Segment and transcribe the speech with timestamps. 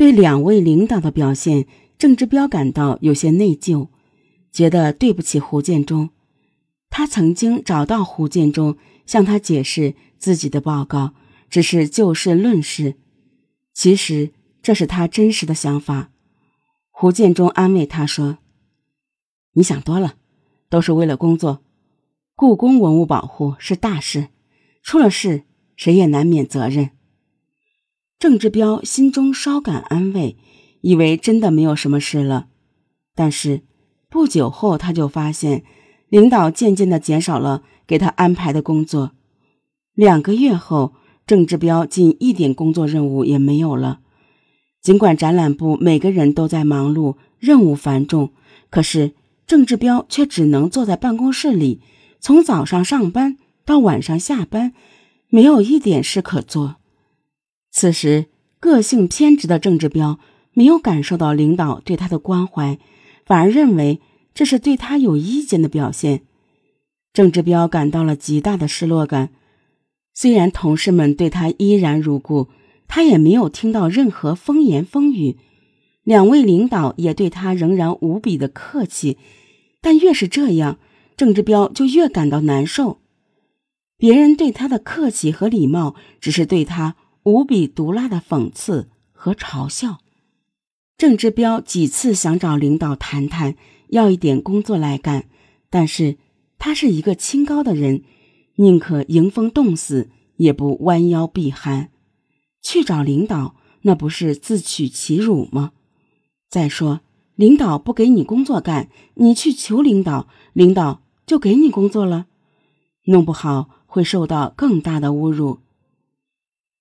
[0.00, 1.66] 对两位领导的表现，
[1.98, 3.88] 郑志彪感到有些内疚，
[4.50, 6.08] 觉得对不起胡建中。
[6.88, 11.12] 他曾经找到胡建中，向他解释自己的报告
[11.50, 12.94] 只是就事论事，
[13.74, 14.32] 其实
[14.62, 16.10] 这是他真实的想法。
[16.90, 18.38] 胡建中安慰他说
[19.52, 20.14] ：“你想多了，
[20.70, 21.62] 都是为了工作。
[22.34, 24.28] 故宫文物保护是大事，
[24.82, 25.42] 出了事
[25.76, 26.92] 谁也难免责任。”
[28.20, 30.36] 郑志彪心中稍感安慰，
[30.82, 32.48] 以为真的没有什么事了。
[33.14, 33.62] 但是
[34.10, 35.64] 不久后，他就发现
[36.10, 39.12] 领导渐渐的减少了给他安排的工作。
[39.94, 40.92] 两个月后，
[41.26, 44.00] 郑志彪近一点工作任务也没有了。
[44.82, 48.34] 尽管展览部每个人都在忙碌，任务繁重，
[48.68, 49.14] 可是
[49.46, 51.80] 郑志彪却只能坐在办公室里，
[52.20, 54.74] 从早上上班到晚上下班，
[55.30, 56.76] 没有一点事可做。
[57.70, 58.26] 此时，
[58.58, 60.18] 个性偏执的郑志彪
[60.52, 62.78] 没有感受到领导对他的关怀，
[63.24, 64.00] 反而认为
[64.34, 66.22] 这是对他有意见的表现。
[67.12, 69.30] 郑志彪感到了极大的失落感。
[70.12, 72.48] 虽然同事们对他依然如故，
[72.88, 75.36] 他也没有听到任何风言风语，
[76.02, 79.16] 两位领导也对他仍然无比的客气。
[79.80, 80.78] 但越是这样，
[81.16, 82.98] 郑志彪就越感到难受。
[83.96, 86.96] 别人对他的客气和礼貌，只是对他。
[87.24, 89.98] 无比毒辣的讽刺和嘲笑，
[90.96, 93.56] 郑志彪几次想找领导谈谈，
[93.88, 95.28] 要一点工作来干，
[95.68, 96.16] 但是
[96.58, 98.02] 他是一个清高的人，
[98.56, 101.90] 宁可迎风冻死，也不弯腰避寒。
[102.62, 105.72] 去找领导，那不是自取其辱吗？
[106.48, 107.00] 再说，
[107.34, 112.26] 领导不给你工作干，你去求领导，领导就给你工作了，
[113.04, 115.58] 弄不好会受到更大的侮辱。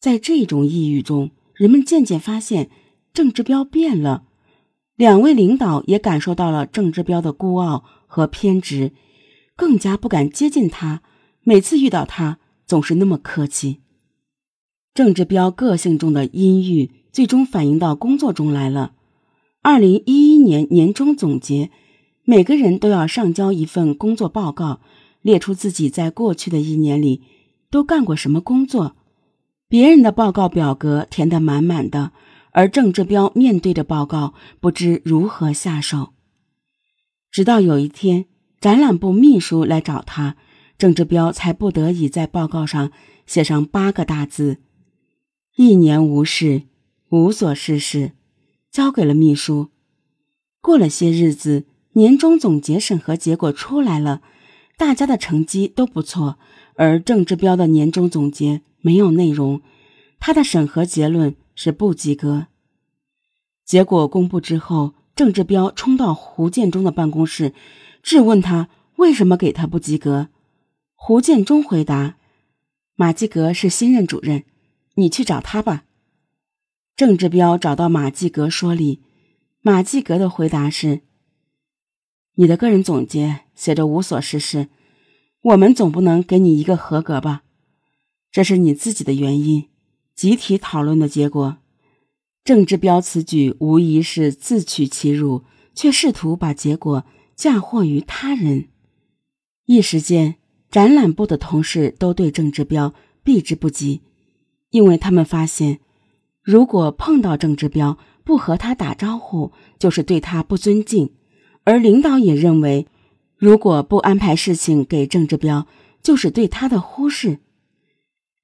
[0.00, 2.70] 在这种抑郁中，人们渐渐发现
[3.12, 4.24] 郑志彪变了。
[4.96, 8.92] 两位领导也感受到了郑志彪的孤傲和偏执，
[9.54, 11.02] 更加不敢接近他。
[11.42, 13.80] 每次遇到他，总是那么客气。
[14.94, 18.92] 郑志彪个性中的阴郁，最终反映到工作中来了。
[19.62, 21.70] 二零一一年年终总结，
[22.24, 24.80] 每个人都要上交一份工作报告，
[25.20, 27.22] 列出自己在过去的一年里
[27.70, 28.96] 都干过什么工作。
[29.70, 32.10] 别人的报告表格填得满满的，
[32.50, 36.08] 而郑志彪面对着报告，不知如何下手。
[37.30, 38.24] 直到有一天，
[38.60, 40.34] 展览部秘书来找他，
[40.76, 42.90] 郑志彪才不得已在报告上
[43.26, 44.56] 写上八个大字
[45.54, 46.62] ：“一年无事，
[47.10, 48.10] 无所事事”，
[48.72, 49.68] 交给了秘书。
[50.60, 54.20] 过了些日子，年终总结审核结果出来了，
[54.76, 56.40] 大家的成绩都不错，
[56.74, 58.62] 而郑志彪的年终总结。
[58.80, 59.60] 没有内容，
[60.18, 62.46] 他的审核结论是不及格。
[63.64, 67.52] 结果公布之后，郑志彪冲到胡建中的办公室，
[68.02, 70.28] 质问他为什么给他不及格。
[70.94, 72.16] 胡建中回答
[72.96, 74.44] ：“马继格是新任主任，
[74.94, 75.84] 你去找他吧。”
[76.96, 79.00] 郑志彪找到马继格说理，
[79.62, 81.00] 马继格的回答是
[82.36, 84.68] ：“你的个人总结写着无所事事，
[85.42, 87.42] 我们总不能给你一个合格吧？”
[88.32, 89.66] 这是你自己的原因，
[90.14, 91.58] 集体讨论的结果。
[92.44, 97.04] 郑志彪此举无疑是自取其辱，却试图把结果
[97.34, 98.68] 嫁祸于他人。
[99.66, 100.36] 一时间，
[100.70, 104.02] 展览部的同事都对郑志彪避之不及，
[104.70, 105.80] 因为他们发现，
[106.42, 111.10] 如果碰到郑志彪不和他打招呼，就是对他不尊敬；
[111.64, 112.86] 而领导也认为，
[113.36, 115.66] 如果不安排事情给郑志彪，
[116.02, 117.40] 就是对他的忽视。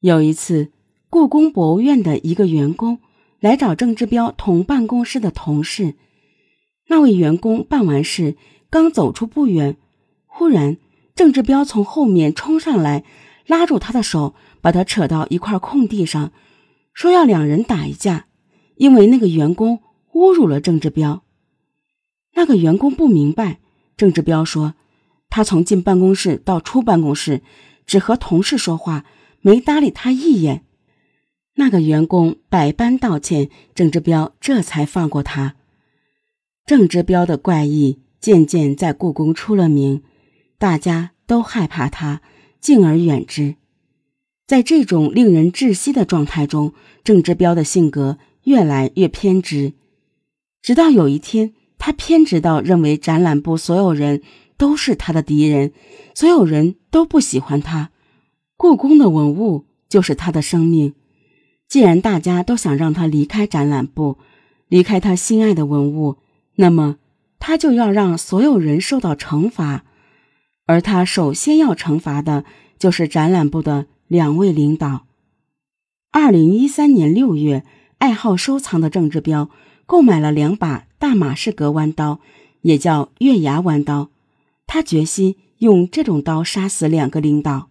[0.00, 0.72] 有一次，
[1.08, 2.98] 故宫博物院的一个员工
[3.40, 5.94] 来找郑志彪同办公室的同事。
[6.88, 8.36] 那位员工办完事，
[8.68, 9.78] 刚走出不远，
[10.26, 10.76] 忽然
[11.14, 13.04] 郑志彪从后面冲上来，
[13.46, 16.30] 拉住他的手，把他扯到一块空地上，
[16.92, 18.26] 说要两人打一架，
[18.76, 19.80] 因为那个员工
[20.12, 21.22] 侮辱了郑志彪。
[22.34, 23.60] 那个员工不明白，
[23.96, 24.74] 郑志彪说，
[25.30, 27.40] 他从进办公室到出办公室，
[27.86, 29.06] 只和同事说话。
[29.40, 30.64] 没搭理他一眼，
[31.54, 35.56] 那个员工百般道歉，郑志彪这才放过他。
[36.64, 40.02] 郑志彪的怪异渐渐在故宫出了名，
[40.58, 42.22] 大家都害怕他，
[42.60, 43.54] 敬而远之。
[44.46, 46.72] 在这种令人窒息的状态中，
[47.04, 49.74] 郑志彪的性格越来越偏执，
[50.62, 54.22] 直到有一天，他偏执到认为展览部所有人
[54.56, 55.72] 都是他的敌人，
[56.14, 57.90] 所有人都不喜欢他。
[58.56, 60.94] 故宫的文物就是他的生命，
[61.68, 64.18] 既然大家都想让他离开展览部，
[64.68, 66.16] 离开他心爱的文物，
[66.56, 66.96] 那么
[67.38, 69.84] 他就要让所有人受到惩罚，
[70.64, 72.44] 而他首先要惩罚的
[72.78, 75.06] 就是展览部的两位领导。
[76.10, 77.62] 二零一三年六月，
[77.98, 79.50] 爱好收藏的郑志彪
[79.84, 82.20] 购买了两把大马士革弯刀，
[82.62, 84.08] 也叫月牙弯刀，
[84.66, 87.68] 他决心用这种刀杀死两个领导。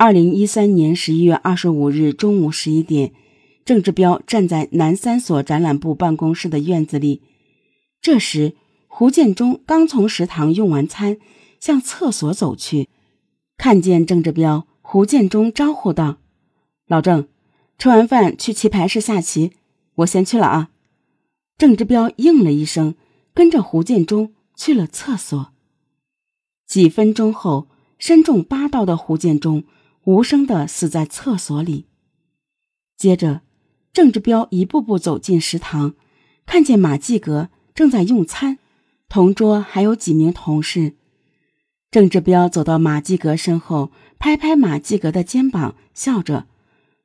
[0.00, 3.12] 二零一三年十一月二十五日中午十一点。
[3.66, 7.20] 郑志彪站在南三所展览部办公室的院子里，
[8.00, 8.54] 这时
[8.86, 11.18] 胡建中刚从食堂用完餐，
[11.60, 12.88] 向厕所走去，
[13.58, 16.16] 看见郑志彪，胡建中招呼道
[16.88, 17.28] ：“老郑，
[17.76, 19.52] 吃完饭去棋牌室下棋，
[19.96, 20.70] 我先去了啊。”
[21.58, 22.94] 郑志彪应了一声，
[23.34, 25.52] 跟着胡建中去了厕所。
[26.66, 27.68] 几分钟后，
[27.98, 29.64] 身中八刀的胡建中
[30.10, 31.86] 无声地死在厕所里，
[32.96, 33.42] 接着。
[33.92, 35.94] 郑志彪一步步走进食堂，
[36.46, 38.58] 看见马继革正在用餐，
[39.08, 40.94] 同桌还有几名同事。
[41.92, 46.46] 郑志彪走到马继革身后，拍拍马继革的肩膀，笑着，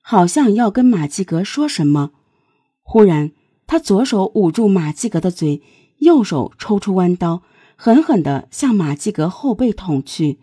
[0.01, 2.10] 好像要跟马继革说什么。
[2.81, 3.31] 忽然，
[3.68, 5.62] 他左手捂住马继革的嘴，
[6.00, 7.44] 右手抽出弯刀，
[7.75, 10.40] 狠狠地向马继革后背捅去。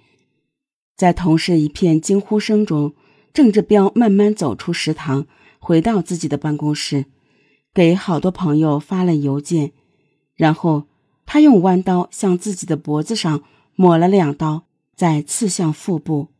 [0.96, 2.94] 在同事一片惊呼声中，
[3.32, 5.26] 郑志彪慢慢走出食堂。
[5.64, 7.04] 回到自己的办公室，
[7.72, 9.70] 给好多朋友发了邮件，
[10.34, 10.88] 然后
[11.24, 13.44] 他用弯刀向自己的脖子上
[13.76, 14.66] 抹了两刀，
[14.96, 16.30] 再刺向腹部。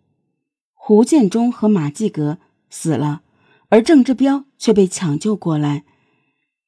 [0.72, 2.38] 胡建中和马继革
[2.68, 3.22] 死了，
[3.68, 5.84] 而郑志彪却被抢救过来。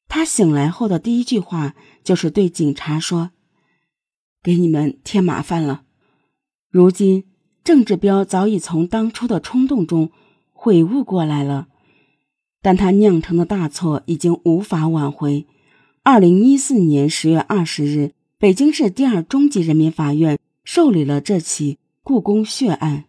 [0.07, 3.31] 他醒来后的第一句话就是对警察说
[4.41, 5.83] ：“给你们添麻烦了。”
[6.71, 7.25] 如今，
[7.65, 10.11] 郑志彪早已从当初的冲动中
[10.53, 11.67] 悔悟过来了。
[12.61, 15.47] 但他酿成的大错已经无法挽回。
[16.03, 23.05] 二零一四年十月二十日，北京市第二中级人民法院受理了这起故宫血案。